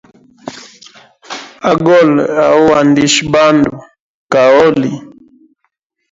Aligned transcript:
Agole 1.69 2.21
hauandisha 2.41 3.21
bandu 3.33 3.71
kaoli. 4.31 4.91